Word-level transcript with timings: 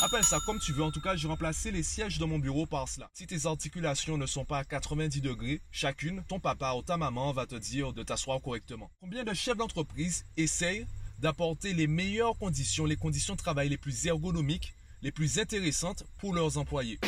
Appelle 0.00 0.22
ça 0.22 0.38
comme 0.46 0.60
tu 0.60 0.72
veux, 0.72 0.84
en 0.84 0.92
tout 0.92 1.00
cas, 1.00 1.16
j'ai 1.16 1.26
remplacé 1.26 1.72
les 1.72 1.82
sièges 1.82 2.20
de 2.20 2.24
mon 2.24 2.38
bureau 2.38 2.66
par 2.66 2.88
cela. 2.88 3.10
Si 3.14 3.26
tes 3.26 3.46
articulations 3.46 4.16
ne 4.16 4.26
sont 4.26 4.44
pas 4.44 4.58
à 4.58 4.64
90 4.64 5.20
degrés 5.20 5.60
chacune, 5.72 6.22
ton 6.28 6.38
papa 6.38 6.72
ou 6.74 6.82
ta 6.82 6.96
maman 6.96 7.32
va 7.32 7.46
te 7.46 7.56
dire 7.56 7.92
de 7.92 8.04
t'asseoir 8.04 8.40
correctement. 8.40 8.92
Combien 9.00 9.24
de 9.24 9.34
chefs 9.34 9.56
d'entreprise 9.56 10.24
essayent 10.36 10.86
d'apporter 11.18 11.74
les 11.74 11.88
meilleures 11.88 12.38
conditions, 12.38 12.84
les 12.84 12.94
conditions 12.94 13.34
de 13.34 13.40
travail 13.40 13.70
les 13.70 13.76
plus 13.76 14.06
ergonomiques, 14.06 14.72
les 15.02 15.10
plus 15.10 15.40
intéressantes 15.40 16.04
pour 16.18 16.32
leurs 16.32 16.58
employés? 16.58 17.00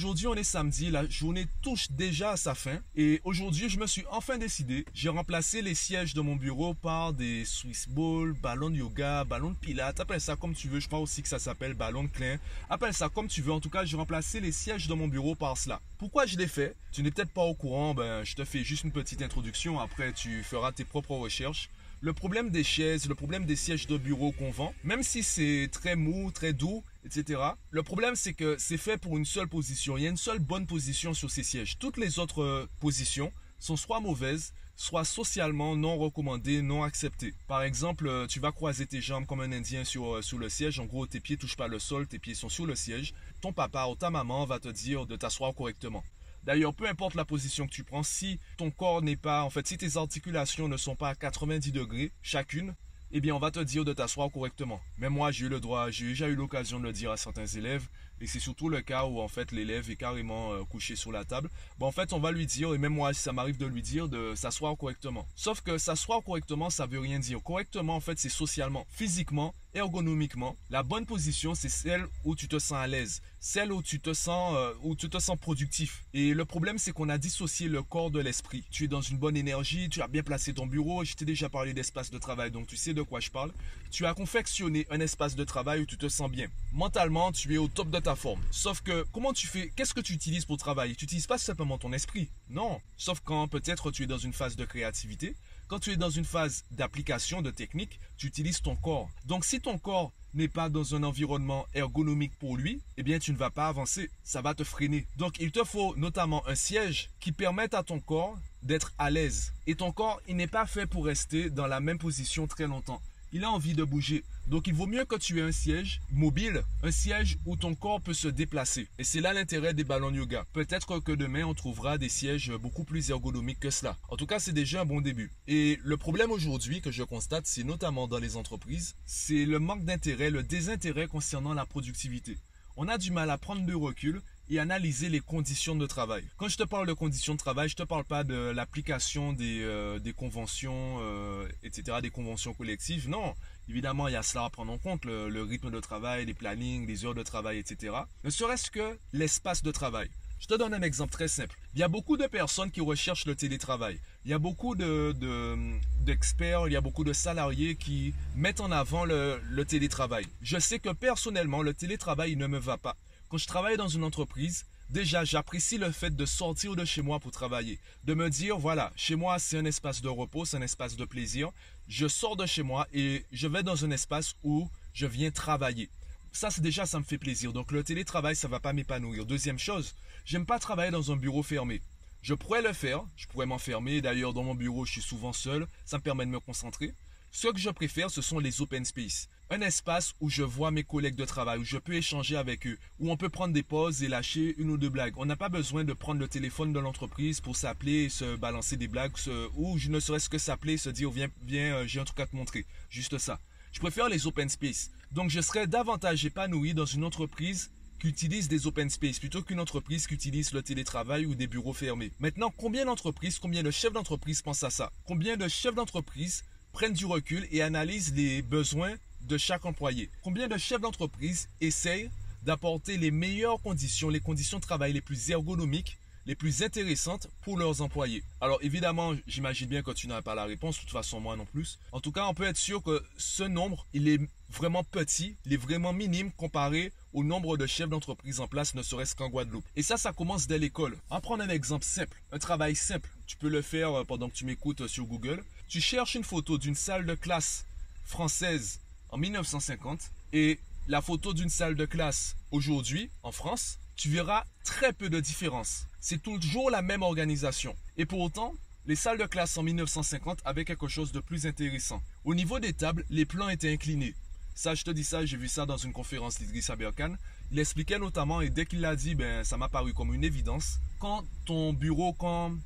Aujourd'hui 0.00 0.28
on 0.28 0.34
est 0.34 0.44
samedi, 0.44 0.90
la 0.90 1.06
journée 1.10 1.46
touche 1.60 1.90
déjà 1.90 2.30
à 2.30 2.36
sa 2.38 2.54
fin 2.54 2.78
et 2.96 3.20
aujourd'hui 3.22 3.68
je 3.68 3.78
me 3.78 3.86
suis 3.86 4.02
enfin 4.10 4.38
décidé, 4.38 4.86
j'ai 4.94 5.10
remplacé 5.10 5.60
les 5.60 5.74
sièges 5.74 6.14
de 6.14 6.22
mon 6.22 6.36
bureau 6.36 6.72
par 6.72 7.12
des 7.12 7.44
Swiss 7.44 7.86
Ball, 7.86 8.32
ballon 8.32 8.70
de 8.70 8.76
yoga, 8.76 9.24
ballon 9.24 9.50
de 9.50 9.56
pilates, 9.56 10.00
appelle 10.00 10.22
ça 10.22 10.36
comme 10.36 10.54
tu 10.54 10.68
veux, 10.68 10.80
je 10.80 10.86
crois 10.86 11.00
aussi 11.00 11.20
que 11.20 11.28
ça 11.28 11.38
s'appelle 11.38 11.74
ballon 11.74 12.04
de 12.04 12.08
clin, 12.08 12.38
appelle 12.70 12.94
ça 12.94 13.10
comme 13.10 13.28
tu 13.28 13.42
veux, 13.42 13.52
en 13.52 13.60
tout 13.60 13.68
cas 13.68 13.84
j'ai 13.84 13.98
remplacé 13.98 14.40
les 14.40 14.52
sièges 14.52 14.86
de 14.86 14.94
mon 14.94 15.06
bureau 15.06 15.34
par 15.34 15.58
cela. 15.58 15.82
Pourquoi 15.98 16.24
je 16.24 16.38
l'ai 16.38 16.48
fait? 16.48 16.74
Tu 16.92 17.02
n'es 17.02 17.10
peut-être 17.10 17.32
pas 17.32 17.44
au 17.44 17.54
courant, 17.54 17.92
ben 17.92 18.24
je 18.24 18.34
te 18.34 18.44
fais 18.46 18.64
juste 18.64 18.84
une 18.84 18.92
petite 18.92 19.20
introduction, 19.20 19.80
après 19.80 20.14
tu 20.14 20.42
feras 20.42 20.72
tes 20.72 20.84
propres 20.84 21.16
recherches. 21.16 21.68
Le 22.02 22.14
problème 22.14 22.48
des 22.48 22.64
chaises, 22.64 23.06
le 23.06 23.14
problème 23.14 23.44
des 23.44 23.56
sièges 23.56 23.86
de 23.86 23.98
bureau 23.98 24.32
qu'on 24.32 24.50
vend, 24.50 24.72
même 24.82 25.02
si 25.02 25.22
c'est 25.22 25.68
très 25.70 25.96
mou, 25.96 26.30
très 26.30 26.54
doux, 26.54 26.82
etc. 27.04 27.40
Le 27.70 27.82
problème, 27.82 28.16
c'est 28.16 28.34
que 28.34 28.56
c'est 28.58 28.76
fait 28.76 28.98
pour 28.98 29.16
une 29.16 29.24
seule 29.24 29.48
position. 29.48 29.96
Il 29.96 30.04
y 30.04 30.06
a 30.06 30.10
une 30.10 30.16
seule 30.16 30.38
bonne 30.38 30.66
position 30.66 31.14
sur 31.14 31.30
ces 31.30 31.42
sièges. 31.42 31.78
Toutes 31.78 31.96
les 31.96 32.18
autres 32.18 32.42
euh, 32.42 32.68
positions 32.80 33.32
sont 33.58 33.76
soit 33.76 34.00
mauvaises, 34.00 34.52
soit 34.76 35.04
socialement 35.04 35.76
non 35.76 35.98
recommandées, 35.98 36.62
non 36.62 36.82
acceptées. 36.82 37.34
Par 37.46 37.62
exemple, 37.62 38.08
euh, 38.08 38.26
tu 38.26 38.40
vas 38.40 38.52
croiser 38.52 38.86
tes 38.86 39.00
jambes 39.00 39.26
comme 39.26 39.40
un 39.40 39.52
Indien 39.52 39.84
sur, 39.84 40.16
euh, 40.16 40.22
sur 40.22 40.38
le 40.38 40.48
siège. 40.48 40.80
En 40.80 40.86
gros, 40.86 41.06
tes 41.06 41.20
pieds 41.20 41.36
touchent 41.36 41.56
pas 41.56 41.68
le 41.68 41.78
sol, 41.78 42.06
tes 42.06 42.18
pieds 42.18 42.34
sont 42.34 42.48
sur 42.48 42.66
le 42.66 42.74
siège. 42.74 43.12
Ton 43.42 43.52
papa 43.52 43.86
ou 43.86 43.94
ta 43.94 44.10
maman 44.10 44.44
va 44.46 44.58
te 44.58 44.68
dire 44.68 45.06
de 45.06 45.16
t'asseoir 45.16 45.54
correctement. 45.54 46.02
D'ailleurs, 46.44 46.74
peu 46.74 46.88
importe 46.88 47.14
la 47.14 47.26
position 47.26 47.66
que 47.66 47.72
tu 47.72 47.84
prends, 47.84 48.02
si 48.02 48.40
ton 48.56 48.70
corps 48.70 49.02
n'est 49.02 49.16
pas, 49.16 49.42
en 49.42 49.50
fait, 49.50 49.66
si 49.66 49.76
tes 49.76 49.98
articulations 49.98 50.68
ne 50.68 50.78
sont 50.78 50.96
pas 50.96 51.10
à 51.10 51.14
90 51.14 51.70
degrés 51.72 52.12
chacune, 52.22 52.74
eh 53.12 53.20
bien, 53.20 53.34
on 53.34 53.38
va 53.38 53.50
te 53.50 53.60
dire 53.60 53.84
de 53.84 53.92
t'asseoir 53.92 54.30
correctement. 54.30 54.80
Mais 54.96 55.08
moi, 55.08 55.32
j'ai 55.32 55.46
eu 55.46 55.48
le 55.48 55.58
droit, 55.58 55.90
j'ai 55.90 56.06
déjà 56.06 56.28
eu 56.28 56.34
l'occasion 56.34 56.78
de 56.78 56.84
le 56.84 56.92
dire 56.92 57.10
à 57.10 57.16
certains 57.16 57.46
élèves, 57.46 57.88
et 58.20 58.26
c'est 58.26 58.38
surtout 58.38 58.68
le 58.68 58.82
cas 58.82 59.04
où, 59.06 59.20
en 59.20 59.28
fait, 59.28 59.50
l'élève 59.50 59.90
est 59.90 59.96
carrément 59.96 60.52
euh, 60.52 60.62
couché 60.64 60.94
sur 60.94 61.10
la 61.10 61.24
table. 61.24 61.50
Bon, 61.78 61.86
en 61.86 61.92
fait, 61.92 62.12
on 62.12 62.20
va 62.20 62.30
lui 62.30 62.46
dire, 62.46 62.72
et 62.74 62.78
même 62.78 62.92
moi, 62.92 63.12
ça 63.12 63.32
m'arrive 63.32 63.56
de 63.56 63.66
lui 63.66 63.82
dire, 63.82 64.08
de 64.08 64.34
s'asseoir 64.36 64.76
correctement. 64.76 65.26
Sauf 65.34 65.60
que 65.60 65.78
s'asseoir 65.78 66.22
correctement, 66.22 66.70
ça 66.70 66.86
veut 66.86 67.00
rien 67.00 67.18
dire. 67.18 67.42
Correctement, 67.42 67.96
en 67.96 68.00
fait, 68.00 68.18
c'est 68.18 68.28
socialement, 68.28 68.86
physiquement, 68.90 69.54
ergonomiquement, 69.74 70.56
la 70.70 70.82
bonne 70.82 71.06
position, 71.06 71.54
c'est 71.54 71.68
celle 71.68 72.06
où 72.24 72.34
tu 72.34 72.48
te 72.48 72.58
sens 72.58 72.78
à 72.78 72.86
l'aise, 72.86 73.22
celle 73.38 73.72
où 73.72 73.82
tu 73.82 74.00
te 74.00 74.12
sens, 74.12 74.54
euh, 74.56 74.72
où 74.82 74.94
tu 74.94 75.08
te 75.08 75.18
sens 75.18 75.38
productif. 75.38 76.04
Et 76.12 76.34
le 76.34 76.44
problème, 76.44 76.78
c'est 76.78 76.92
qu'on 76.92 77.08
a 77.08 77.18
dissocié 77.18 77.68
le 77.68 77.82
corps 77.82 78.10
de 78.10 78.20
l'esprit. 78.20 78.64
Tu 78.70 78.84
es 78.84 78.88
dans 78.88 79.00
une 79.00 79.18
bonne 79.18 79.36
énergie, 79.36 79.88
tu 79.88 80.02
as 80.02 80.08
bien 80.08 80.22
placé 80.22 80.52
ton 80.52 80.66
bureau. 80.66 81.04
Je 81.04 81.14
t'ai 81.14 81.24
déjà 81.24 81.48
parlé 81.48 81.72
d'espace 81.72 82.10
de 82.10 82.18
travail, 82.18 82.50
donc 82.50 82.66
tu 82.66 82.76
sais 82.76 82.94
de 82.94 83.02
quoi 83.02 83.20
je 83.20 83.30
parle. 83.30 83.52
Tu 83.90 84.06
as 84.06 84.14
confectionné 84.14 84.86
un 84.90 85.00
espace 85.00 85.34
de 85.34 85.44
travail 85.44 85.80
où 85.80 85.86
tu 85.86 85.96
te 85.96 86.08
sens 86.08 86.30
bien. 86.30 86.48
Mentalement, 86.72 87.32
tu 87.32 87.54
es 87.54 87.58
au 87.58 87.68
top 87.68 87.90
de 87.90 87.98
ta 87.98 88.16
forme. 88.16 88.40
Sauf 88.50 88.80
que, 88.80 89.04
comment 89.12 89.32
tu 89.32 89.46
fais, 89.46 89.72
qu'est-ce 89.76 89.94
que 89.94 90.00
tu 90.00 90.12
utilises 90.12 90.44
pour 90.44 90.56
travailler? 90.56 90.94
Tu 90.94 91.04
n'utilises 91.04 91.26
pas 91.26 91.38
simplement 91.38 91.78
ton 91.78 91.92
esprit. 91.92 92.28
Non. 92.50 92.80
Sauf 92.96 93.20
quand 93.24 93.48
peut-être 93.48 93.90
tu 93.90 94.02
es 94.02 94.06
dans 94.06 94.18
une 94.18 94.32
phase 94.32 94.56
de 94.56 94.64
créativité 94.64 95.34
quand 95.70 95.78
tu 95.78 95.92
es 95.92 95.96
dans 95.96 96.10
une 96.10 96.24
phase 96.24 96.64
d'application 96.72 97.42
de 97.42 97.52
technique, 97.52 98.00
tu 98.16 98.26
utilises 98.26 98.60
ton 98.60 98.74
corps. 98.74 99.08
Donc 99.24 99.44
si 99.44 99.60
ton 99.60 99.78
corps 99.78 100.10
n'est 100.34 100.48
pas 100.48 100.68
dans 100.68 100.96
un 100.96 101.04
environnement 101.04 101.64
ergonomique 101.74 102.36
pour 102.40 102.56
lui, 102.56 102.82
eh 102.96 103.04
bien 103.04 103.20
tu 103.20 103.30
ne 103.30 103.36
vas 103.36 103.50
pas 103.50 103.68
avancer, 103.68 104.10
ça 104.24 104.42
va 104.42 104.52
te 104.52 104.64
freiner. 104.64 105.06
Donc 105.16 105.38
il 105.38 105.52
te 105.52 105.62
faut 105.62 105.94
notamment 105.94 106.44
un 106.48 106.56
siège 106.56 107.10
qui 107.20 107.30
permette 107.30 107.74
à 107.74 107.84
ton 107.84 108.00
corps 108.00 108.36
d'être 108.64 108.92
à 108.98 109.10
l'aise. 109.10 109.52
Et 109.68 109.76
ton 109.76 109.92
corps, 109.92 110.20
il 110.26 110.34
n'est 110.34 110.48
pas 110.48 110.66
fait 110.66 110.86
pour 110.86 111.06
rester 111.06 111.50
dans 111.50 111.68
la 111.68 111.78
même 111.78 111.98
position 111.98 112.48
très 112.48 112.66
longtemps 112.66 113.00
il 113.32 113.44
a 113.44 113.50
envie 113.50 113.74
de 113.74 113.84
bouger. 113.84 114.24
Donc 114.46 114.66
il 114.66 114.74
vaut 114.74 114.86
mieux 114.86 115.04
que 115.04 115.16
tu 115.16 115.38
aies 115.38 115.42
un 115.42 115.52
siège 115.52 116.00
mobile, 116.10 116.62
un 116.82 116.90
siège 116.90 117.38
où 117.46 117.56
ton 117.56 117.74
corps 117.74 118.00
peut 118.00 118.14
se 118.14 118.28
déplacer. 118.28 118.88
Et 118.98 119.04
c'est 119.04 119.20
là 119.20 119.32
l'intérêt 119.32 119.74
des 119.74 119.84
ballons 119.84 120.12
yoga. 120.12 120.44
Peut-être 120.52 120.98
que 121.00 121.12
demain 121.12 121.44
on 121.44 121.54
trouvera 121.54 121.98
des 121.98 122.08
sièges 122.08 122.52
beaucoup 122.52 122.84
plus 122.84 123.10
ergonomiques 123.10 123.60
que 123.60 123.70
cela. 123.70 123.96
En 124.08 124.16
tout 124.16 124.26
cas, 124.26 124.40
c'est 124.40 124.52
déjà 124.52 124.82
un 124.82 124.86
bon 124.86 125.00
début. 125.00 125.30
Et 125.46 125.78
le 125.82 125.96
problème 125.96 126.30
aujourd'hui 126.30 126.80
que 126.80 126.90
je 126.90 127.02
constate, 127.02 127.46
c'est 127.46 127.64
notamment 127.64 128.08
dans 128.08 128.18
les 128.18 128.36
entreprises, 128.36 128.96
c'est 129.06 129.44
le 129.44 129.58
manque 129.58 129.84
d'intérêt, 129.84 130.30
le 130.30 130.42
désintérêt 130.42 131.06
concernant 131.06 131.54
la 131.54 131.66
productivité. 131.66 132.36
On 132.76 132.88
a 132.88 132.98
du 132.98 133.10
mal 133.10 133.30
à 133.30 133.38
prendre 133.38 133.64
du 133.64 133.74
recul 133.74 134.22
et 134.50 134.58
analyser 134.58 135.08
les 135.08 135.20
conditions 135.20 135.76
de 135.76 135.86
travail. 135.86 136.24
Quand 136.36 136.48
je 136.48 136.56
te 136.56 136.64
parle 136.64 136.86
de 136.86 136.92
conditions 136.92 137.34
de 137.34 137.38
travail, 137.38 137.68
je 137.68 137.76
te 137.76 137.84
parle 137.84 138.04
pas 138.04 138.24
de 138.24 138.50
l'application 138.50 139.32
des, 139.32 139.60
euh, 139.62 139.98
conventions, 140.16 140.98
euh, 141.00 141.46
etc., 141.62 141.98
des 142.02 142.10
conventions 142.10 142.52
collectives. 142.52 143.08
Non, 143.08 143.34
évidemment, 143.68 144.08
il 144.08 144.14
y 144.14 144.16
a 144.16 144.24
cela 144.24 144.46
à 144.46 144.50
prendre 144.50 144.72
en 144.72 144.78
compte, 144.78 145.04
le, 145.04 145.42
rythme 145.42 145.70
de 145.70 145.78
travail, 145.78 146.26
les 146.26 146.34
plannings, 146.34 146.86
les 146.86 147.04
heures 147.04 147.14
de 147.14 147.22
travail, 147.22 147.58
etc. 147.58 147.94
Ne 148.24 148.30
serait-ce 148.30 148.70
que 148.72 148.98
l'espace 149.12 149.62
de 149.62 149.70
travail. 149.70 150.10
Je 150.40 150.46
te 150.46 150.54
donne 150.54 150.74
un 150.74 150.82
exemple 150.82 151.12
très 151.12 151.28
simple. 151.28 151.56
Il 151.74 151.80
y 151.80 151.82
a 151.82 151.88
beaucoup 151.88 152.16
de 152.16 152.26
personnes 152.26 152.70
qui 152.70 152.80
recherchent 152.80 153.26
le 153.26 153.36
télétravail. 153.36 154.00
Il 154.24 154.30
y 154.30 154.34
a 154.34 154.38
beaucoup 154.38 154.74
d'experts, 154.74 156.66
il 156.66 156.72
y 156.72 156.76
a 156.76 156.80
beaucoup 156.80 157.04
de 157.04 157.12
salariés 157.12 157.76
qui 157.76 158.14
mettent 158.34 158.60
en 158.60 158.72
avant 158.72 159.04
le 159.04 159.62
télétravail. 159.68 160.26
Je 160.42 160.58
sais 160.58 160.78
que 160.78 160.88
personnellement, 160.88 161.62
le 161.62 161.74
télétravail 161.74 162.36
ne 162.36 162.46
me 162.46 162.58
va 162.58 162.78
pas. 162.78 162.96
Quand 163.30 163.38
je 163.38 163.46
travaille 163.46 163.76
dans 163.76 163.86
une 163.86 164.02
entreprise, 164.02 164.66
déjà 164.88 165.24
j'apprécie 165.24 165.78
le 165.78 165.92
fait 165.92 166.16
de 166.16 166.26
sortir 166.26 166.74
de 166.74 166.84
chez 166.84 167.00
moi 167.00 167.20
pour 167.20 167.30
travailler, 167.30 167.78
de 168.02 168.14
me 168.14 168.28
dire 168.28 168.58
voilà, 168.58 168.92
chez 168.96 169.14
moi 169.14 169.38
c'est 169.38 169.56
un 169.56 169.64
espace 169.64 170.02
de 170.02 170.08
repos, 170.08 170.44
c'est 170.44 170.56
un 170.56 170.62
espace 170.62 170.96
de 170.96 171.04
plaisir. 171.04 171.50
Je 171.86 172.08
sors 172.08 172.34
de 172.34 172.44
chez 172.44 172.64
moi 172.64 172.88
et 172.92 173.24
je 173.30 173.46
vais 173.46 173.62
dans 173.62 173.84
un 173.84 173.92
espace 173.92 174.34
où 174.42 174.68
je 174.94 175.06
viens 175.06 175.30
travailler. 175.30 175.88
Ça 176.32 176.50
c'est 176.50 176.60
déjà 176.60 176.86
ça 176.86 176.98
me 176.98 177.04
fait 177.04 177.18
plaisir. 177.18 177.52
Donc 177.52 177.70
le 177.70 177.84
télétravail 177.84 178.34
ça 178.34 178.48
va 178.48 178.58
pas 178.58 178.72
m'épanouir. 178.72 179.24
Deuxième 179.26 179.60
chose, 179.60 179.94
j'aime 180.24 180.44
pas 180.44 180.58
travailler 180.58 180.90
dans 180.90 181.12
un 181.12 181.16
bureau 181.16 181.44
fermé. 181.44 181.82
Je 182.22 182.34
pourrais 182.34 182.62
le 182.62 182.72
faire, 182.72 183.04
je 183.14 183.28
pourrais 183.28 183.46
m'enfermer. 183.46 184.00
D'ailleurs 184.00 184.32
dans 184.32 184.42
mon 184.42 184.56
bureau 184.56 184.84
je 184.84 184.90
suis 184.90 185.02
souvent 185.02 185.32
seul, 185.32 185.68
ça 185.84 185.98
me 185.98 186.02
permet 186.02 186.26
de 186.26 186.32
me 186.32 186.40
concentrer. 186.40 186.94
Ce 187.32 187.46
que 187.46 187.60
je 187.60 187.70
préfère, 187.70 188.10
ce 188.10 188.22
sont 188.22 188.40
les 188.40 188.60
open 188.60 188.84
space. 188.84 189.28
Un 189.50 189.60
espace 189.60 190.14
où 190.20 190.28
je 190.28 190.42
vois 190.42 190.72
mes 190.72 190.82
collègues 190.82 191.14
de 191.14 191.24
travail, 191.24 191.60
où 191.60 191.64
je 191.64 191.78
peux 191.78 191.94
échanger 191.94 192.36
avec 192.36 192.66
eux, 192.66 192.76
où 192.98 193.10
on 193.10 193.16
peut 193.16 193.28
prendre 193.28 193.54
des 193.54 193.62
pauses 193.62 194.02
et 194.02 194.08
lâcher 194.08 194.54
une 194.58 194.70
ou 194.70 194.76
deux 194.76 194.88
blagues. 194.88 195.14
On 195.16 195.26
n'a 195.26 195.36
pas 195.36 195.48
besoin 195.48 195.84
de 195.84 195.92
prendre 195.92 196.20
le 196.20 196.26
téléphone 196.26 196.72
de 196.72 196.80
l'entreprise 196.80 197.40
pour 197.40 197.56
s'appeler 197.56 198.04
et 198.04 198.08
se 198.08 198.36
balancer 198.36 198.76
des 198.76 198.88
blagues, 198.88 199.12
ou 199.54 199.78
je 199.78 199.90
ne 199.90 200.00
serait-ce 200.00 200.28
que 200.28 200.38
s'appeler 200.38 200.74
et 200.74 200.78
se 200.78 200.90
dire, 200.90 201.10
viens, 201.10 201.28
viens 201.42 201.76
euh, 201.76 201.86
j'ai 201.86 202.00
un 202.00 202.04
truc 202.04 202.18
à 202.18 202.26
te 202.26 202.34
montrer. 202.34 202.66
Juste 202.90 203.18
ça. 203.18 203.38
Je 203.72 203.78
préfère 203.78 204.08
les 204.08 204.26
open 204.26 204.48
space. 204.48 204.90
Donc 205.12 205.30
je 205.30 205.40
serais 205.40 205.68
davantage 205.68 206.24
épanoui 206.24 206.74
dans 206.74 206.84
une 206.84 207.04
entreprise 207.04 207.70
qui 208.00 208.08
utilise 208.08 208.48
des 208.48 208.66
open 208.66 208.90
space 208.90 209.18
plutôt 209.18 209.42
qu'une 209.42 209.60
entreprise 209.60 210.06
qui 210.06 210.14
utilise 210.14 210.52
le 210.52 210.62
télétravail 210.62 211.26
ou 211.26 211.34
des 211.34 211.46
bureaux 211.46 211.74
fermés. 211.74 212.12
Maintenant, 212.18 212.52
combien 212.56 212.86
d'entreprises, 212.86 213.38
combien 213.38 213.62
de 213.62 213.70
chefs 213.70 213.92
d'entreprise 213.92 214.42
pensent 214.42 214.64
à 214.64 214.70
ça? 214.70 214.90
Combien 215.04 215.36
de 215.36 215.46
chefs 215.46 215.74
d'entreprise 215.74 216.42
prennent 216.72 216.92
du 216.92 217.06
recul 217.06 217.46
et 217.50 217.62
analysent 217.62 218.14
les 218.14 218.42
besoins 218.42 218.94
de 219.22 219.38
chaque 219.38 219.64
employé. 219.64 220.10
Combien 220.22 220.48
de 220.48 220.56
chefs 220.58 220.80
d'entreprise 220.80 221.48
essayent 221.60 222.10
d'apporter 222.42 222.96
les 222.96 223.10
meilleures 223.10 223.60
conditions, 223.60 224.08
les 224.08 224.20
conditions 224.20 224.58
de 224.58 224.62
travail 224.62 224.92
les 224.92 225.00
plus 225.00 225.30
ergonomiques, 225.30 225.98
les 226.26 226.34
plus 226.34 226.62
intéressantes 226.62 227.28
pour 227.42 227.58
leurs 227.58 227.82
employés? 227.82 228.22
Alors 228.40 228.58
évidemment, 228.62 229.14
j'imagine 229.26 229.68
bien 229.68 229.82
que 229.82 229.90
tu 229.90 230.06
n'as 230.06 230.22
pas 230.22 230.34
la 230.34 230.44
réponse, 230.44 230.76
de 230.76 230.80
toute 230.80 230.90
façon 230.90 231.20
moi 231.20 231.36
non 231.36 231.44
plus. 231.44 231.78
En 231.92 232.00
tout 232.00 232.12
cas, 232.12 232.26
on 232.26 232.34
peut 232.34 232.46
être 232.46 232.56
sûr 232.56 232.82
que 232.82 233.02
ce 233.18 233.42
nombre, 233.42 233.86
il 233.92 234.08
est 234.08 234.20
vraiment 234.50 234.84
petit, 234.84 235.36
il 235.46 235.52
est 235.52 235.58
vraiment 235.58 235.92
minime 235.92 236.32
comparé 236.32 236.92
au 237.12 237.24
nombre 237.24 237.56
de 237.56 237.66
chefs 237.66 237.88
d'entreprise 237.88 238.40
en 238.40 238.46
place, 238.46 238.74
ne 238.74 238.82
serait-ce 238.82 239.14
qu'en 239.14 239.28
Guadeloupe. 239.28 239.64
Et 239.76 239.82
ça, 239.82 239.96
ça 239.96 240.12
commence 240.12 240.46
dès 240.46 240.58
l'école. 240.58 240.96
Va 241.10 241.20
prendre 241.20 241.42
un 241.42 241.48
exemple 241.48 241.84
simple, 241.84 242.16
un 242.32 242.38
travail 242.38 242.76
simple. 242.76 243.10
Tu 243.26 243.36
peux 243.36 243.48
le 243.48 243.62
faire 243.62 243.92
euh, 243.92 244.04
pendant 244.04 244.28
que 244.28 244.34
tu 244.34 244.44
m'écoutes 244.44 244.86
sur 244.86 245.04
Google. 245.04 245.42
Tu 245.70 245.80
cherches 245.80 246.16
une 246.16 246.24
photo 246.24 246.58
d'une 246.58 246.74
salle 246.74 247.06
de 247.06 247.14
classe 247.14 247.64
française 248.04 248.80
en 249.10 249.18
1950 249.18 250.00
et 250.32 250.58
la 250.88 251.00
photo 251.00 251.32
d'une 251.32 251.48
salle 251.48 251.76
de 251.76 251.86
classe 251.86 252.34
aujourd'hui 252.50 253.08
en 253.22 253.30
France, 253.30 253.78
tu 253.94 254.10
verras 254.10 254.42
très 254.64 254.92
peu 254.92 255.08
de 255.08 255.20
différence. 255.20 255.86
C'est 256.00 256.20
toujours 256.20 256.72
la 256.72 256.82
même 256.82 257.02
organisation. 257.02 257.76
Et 257.96 258.04
pour 258.04 258.18
autant, 258.18 258.52
les 258.86 258.96
salles 258.96 259.18
de 259.18 259.26
classe 259.26 259.56
en 259.58 259.62
1950 259.62 260.40
avaient 260.44 260.64
quelque 260.64 260.88
chose 260.88 261.12
de 261.12 261.20
plus 261.20 261.46
intéressant. 261.46 262.02
Au 262.24 262.34
niveau 262.34 262.58
des 262.58 262.72
tables, 262.72 263.04
les 263.08 263.24
plans 263.24 263.48
étaient 263.48 263.72
inclinés. 263.72 264.16
Ça, 264.56 264.74
je 264.74 264.82
te 264.82 264.90
dis 264.90 265.04
ça, 265.04 265.24
j'ai 265.24 265.36
vu 265.36 265.46
ça 265.46 265.66
dans 265.66 265.76
une 265.76 265.92
conférence 265.92 266.40
d'Idriss 266.40 266.68
Aberkan. 266.70 267.14
Il 267.52 267.60
expliquait 267.60 268.00
notamment, 268.00 268.40
et 268.40 268.50
dès 268.50 268.66
qu'il 268.66 268.80
l'a 268.80 268.96
dit, 268.96 269.14
ben, 269.14 269.44
ça 269.44 269.56
m'a 269.56 269.68
paru 269.68 269.94
comme 269.94 270.12
une 270.14 270.24
évidence, 270.24 270.80
quand 270.98 271.24
ton 271.46 271.72
bureau, 271.72 272.12
quand 272.12 272.56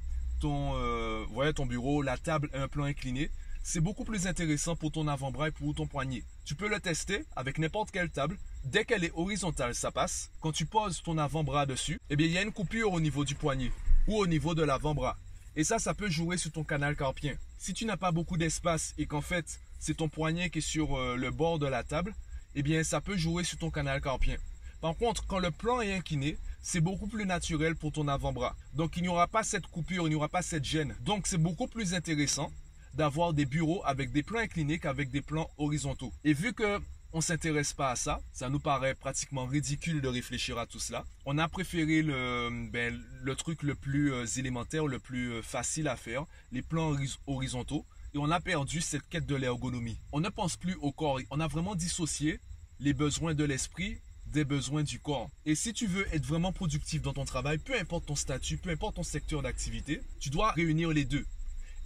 ton, 0.45 0.73
euh, 0.77 1.53
ton 1.55 1.65
bureau, 1.65 2.03
la 2.03 2.19
table 2.19 2.51
un 2.53 2.69
plan 2.69 2.85
incliné, 2.85 3.31
c'est 3.63 3.81
beaucoup 3.81 4.05
plus 4.05 4.27
intéressant 4.27 4.77
pour 4.77 4.93
ton 4.93 5.09
avant-bras 5.09 5.49
et 5.49 5.53
pour 5.53 5.75
ton 5.75 5.87
poignet. 5.87 6.23
Tu 6.45 6.55
peux 6.55 6.69
le 6.69 6.81
tester 6.81 7.25
avec 7.35 7.57
n'importe 7.59 7.91
quelle 7.91 8.11
table. 8.11 8.37
Dès 8.63 8.85
qu'elle 8.85 9.05
est 9.05 9.13
horizontale, 9.15 9.75
ça 9.75 9.91
passe. 9.91 10.31
Quand 10.43 10.53
tu 10.53 10.67
poses 10.67 11.03
ton 11.03 11.17
avant-bras 11.17 11.65
dessus, 11.65 11.99
eh 12.11 12.17
bien, 12.17 12.27
il 12.27 12.33
y 12.35 12.37
a 12.37 12.43
une 12.43 12.53
coupure 12.53 12.93
au 12.93 13.01
niveau 13.01 13.25
du 13.25 13.35
poignet 13.35 13.73
ou 14.07 14.19
au 14.19 14.27
niveau 14.27 14.55
de 14.55 14.63
l'avant-bras. 14.63 15.17
Et 15.57 15.65
ça, 15.65 15.79
ça 15.79 15.95
peut 15.95 16.11
jouer 16.11 16.37
sur 16.37 16.53
ton 16.53 16.63
canal 16.63 16.95
carpien. 16.95 17.37
Si 17.57 17.73
tu 17.73 17.87
n'as 17.87 17.97
pas 17.97 18.13
beaucoup 18.13 18.37
d'espace 18.37 18.93
et 18.99 19.07
qu'en 19.07 19.23
fait, 19.23 19.59
c'est 19.79 19.97
ton 19.97 20.11
poignet 20.11 20.51
qui 20.51 20.59
est 20.59 20.61
sur 20.61 20.99
euh, 20.99 21.17
le 21.17 21.31
bord 21.31 21.59
de 21.59 21.67
la 21.67 21.85
table, 21.85 22.15
eh 22.55 22.63
bien, 22.63 22.85
ça 22.85 23.01
peut 23.01 23.17
jouer 23.17 23.45
sur 23.45 23.57
ton 23.57 23.71
canal 23.71 24.03
carpien. 24.03 24.37
Par 24.85 24.99
contre, 24.99 25.27
quand 25.27 25.39
le 25.39 25.51
plan 25.51 25.81
est 25.81 25.95
incliné, 25.95 26.37
c'est 26.61 26.83
beaucoup 26.83 27.07
plus 27.07 27.25
naturel 27.25 27.75
pour 27.75 27.91
ton 27.91 28.07
avant-bras. 28.07 28.55
Donc, 28.75 28.99
il 28.99 29.03
n'y 29.03 29.09
aura 29.09 29.27
pas 29.27 29.43
cette 29.43 29.67
coupure, 29.67 30.07
il 30.07 30.11
n'y 30.11 30.15
aura 30.15 30.29
pas 30.29 30.43
cette 30.43 30.67
gêne. 30.67 30.95
Donc, 31.01 31.27
c'est 31.27 31.39
beaucoup 31.39 31.67
plus 31.67 31.95
intéressant 31.95 32.53
d'avoir 32.93 33.33
des 33.33 33.47
bureaux 33.47 33.81
avec 33.87 34.13
des 34.13 34.23
plans 34.23 34.41
inclinés 34.41 34.79
qu'avec 34.79 35.11
des 35.11 35.23
plans 35.23 35.49
horizontaux. 35.57 36.13
Et 36.23 36.35
vu 36.35 36.53
que 36.53 36.83
on 37.15 37.23
s'intéresse 37.23 37.73
pas 37.73 37.93
à 37.93 37.97
ça, 37.97 38.21
ça 38.35 38.51
nous 38.51 38.61
paraît 38.61 38.95
pratiquement 38.95 39.47
ridicule 39.47 40.03
de 40.03 40.09
réfléchir 40.09 40.59
à 40.59 40.67
tout 40.67 40.81
cela. 40.81 41.07
On 41.25 41.39
a 41.39 41.49
préféré 41.49 42.03
le, 42.03 42.69
ben, 42.71 43.03
le 43.23 43.37
truc 43.37 43.63
le 43.63 43.75
plus 43.75 44.13
euh, 44.13 44.27
élémentaire, 44.37 44.87
le 44.87 44.99
plus 44.99 45.33
euh, 45.33 45.41
facile 45.41 45.89
à 45.89 45.97
faire, 45.97 46.27
les 46.53 46.61
plans 46.61 46.95
horizontaux, 47.27 47.87
et 48.13 48.19
on 48.19 48.31
a 48.31 48.39
perdu 48.39 48.83
cette 48.83 49.09
quête 49.09 49.25
de 49.25 49.35
l'ergonomie. 49.35 49.99
On 50.13 50.21
ne 50.21 50.29
pense 50.29 50.59
plus 50.59 50.75
au 50.83 50.93
corps, 50.93 51.21
on 51.31 51.41
a 51.41 51.47
vraiment 51.49 51.75
dissocié 51.75 52.39
les 52.81 52.93
besoins 52.93 53.33
de 53.33 53.45
l'esprit 53.45 53.97
des 54.35 54.45
besoins 54.45 54.83
du 54.83 54.99
corps. 54.99 55.31
Et 55.47 55.55
si 55.55 55.73
tu 55.73 55.87
veux 55.87 56.07
être 56.13 56.27
vraiment 56.27 56.53
productif 56.53 57.01
dans 57.01 57.13
ton 57.13 57.25
travail, 57.25 57.59
peu 57.59 57.79
importe 57.79 58.07
ton 58.07 58.17
statut, 58.17 58.59
peu 58.59 58.71
importe 58.71 58.97
ton 58.97 59.03
secteur 59.03 59.41
d'activité, 59.43 60.03
tu 60.21 60.29
dois 60.29 60.51
réunir 60.53 60.91
les 60.91 61.05
deux. 61.05 61.25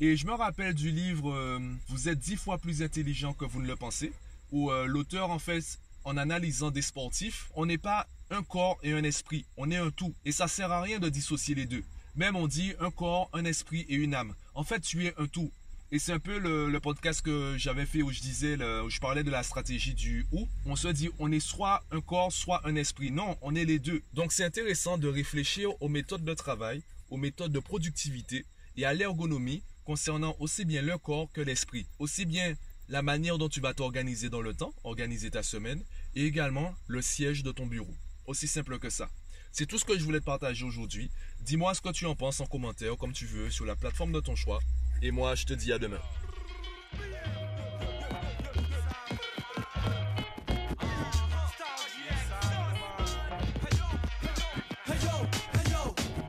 Et 0.00 0.16
je 0.16 0.26
me 0.26 0.32
rappelle 0.32 0.74
du 0.74 0.90
livre 0.90 1.30
euh, 1.30 1.60
Vous 1.88 2.08
êtes 2.08 2.18
dix 2.18 2.36
fois 2.36 2.58
plus 2.58 2.82
intelligent 2.82 3.34
que 3.34 3.44
vous 3.44 3.60
ne 3.60 3.66
le 3.66 3.76
pensez, 3.76 4.12
où 4.50 4.70
euh, 4.70 4.86
l'auteur, 4.86 5.30
en 5.30 5.38
fait, 5.38 5.78
en 6.04 6.16
analysant 6.16 6.70
des 6.70 6.82
sportifs, 6.82 7.50
on 7.54 7.66
n'est 7.66 7.78
pas 7.78 8.06
un 8.30 8.42
corps 8.42 8.78
et 8.82 8.92
un 8.92 9.04
esprit, 9.04 9.44
on 9.56 9.70
est 9.70 9.76
un 9.76 9.90
tout. 9.90 10.14
Et 10.24 10.32
ça 10.32 10.48
sert 10.48 10.72
à 10.72 10.80
rien 10.80 10.98
de 10.98 11.08
dissocier 11.08 11.54
les 11.54 11.66
deux. 11.66 11.84
Même 12.16 12.34
on 12.34 12.48
dit 12.48 12.72
un 12.80 12.90
corps, 12.90 13.28
un 13.32 13.44
esprit 13.44 13.84
et 13.88 13.94
une 13.94 14.14
âme. 14.14 14.34
En 14.54 14.64
fait, 14.64 14.80
tu 14.80 15.06
es 15.06 15.14
un 15.18 15.26
tout. 15.26 15.50
Et 15.90 15.98
c'est 15.98 16.12
un 16.12 16.18
peu 16.18 16.38
le, 16.38 16.78
podcast 16.80 17.22
que 17.22 17.54
j'avais 17.56 17.86
fait 17.86 18.02
où 18.02 18.12
je 18.12 18.20
disais, 18.20 18.56
où 18.56 18.90
je 18.90 19.00
parlais 19.00 19.24
de 19.24 19.30
la 19.30 19.42
stratégie 19.42 19.94
du 19.94 20.26
ou. 20.32 20.46
On 20.66 20.76
se 20.76 20.88
dit, 20.88 21.08
on 21.18 21.32
est 21.32 21.40
soit 21.40 21.82
un 21.90 22.02
corps, 22.02 22.30
soit 22.30 22.60
un 22.64 22.76
esprit. 22.76 23.10
Non, 23.10 23.38
on 23.40 23.54
est 23.54 23.64
les 23.64 23.78
deux. 23.78 24.02
Donc 24.12 24.32
c'est 24.32 24.44
intéressant 24.44 24.98
de 24.98 25.08
réfléchir 25.08 25.70
aux 25.80 25.88
méthodes 25.88 26.24
de 26.24 26.34
travail, 26.34 26.82
aux 27.08 27.16
méthodes 27.16 27.52
de 27.52 27.58
productivité 27.58 28.44
et 28.76 28.84
à 28.84 28.92
l'ergonomie 28.92 29.62
concernant 29.84 30.36
aussi 30.40 30.66
bien 30.66 30.82
le 30.82 30.98
corps 30.98 31.32
que 31.32 31.40
l'esprit. 31.40 31.86
Aussi 31.98 32.26
bien 32.26 32.54
la 32.90 33.00
manière 33.00 33.38
dont 33.38 33.48
tu 33.48 33.60
vas 33.60 33.72
t'organiser 33.72 34.28
dans 34.28 34.42
le 34.42 34.52
temps, 34.52 34.74
organiser 34.84 35.30
ta 35.30 35.42
semaine, 35.42 35.82
et 36.14 36.26
également 36.26 36.74
le 36.86 37.00
siège 37.00 37.42
de 37.42 37.50
ton 37.50 37.66
bureau. 37.66 37.94
Aussi 38.26 38.46
simple 38.46 38.78
que 38.78 38.90
ça. 38.90 39.08
C'est 39.52 39.64
tout 39.64 39.78
ce 39.78 39.86
que 39.86 39.98
je 39.98 40.04
voulais 40.04 40.20
te 40.20 40.24
partager 40.26 40.66
aujourd'hui. 40.66 41.10
Dis-moi 41.40 41.74
ce 41.74 41.80
que 41.80 41.92
tu 41.92 42.04
en 42.04 42.14
penses 42.14 42.40
en 42.40 42.46
commentaire, 42.46 42.96
comme 42.98 43.14
tu 43.14 43.24
veux, 43.24 43.50
sur 43.50 43.64
la 43.64 43.74
plateforme 43.74 44.12
de 44.12 44.20
ton 44.20 44.36
choix. 44.36 44.60
Et 45.00 45.10
moi, 45.12 45.34
je 45.34 45.44
te 45.44 45.54
dis 45.54 45.72
à 45.72 45.78
demain. 45.78 46.00